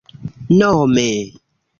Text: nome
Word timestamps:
nome 0.59 1.09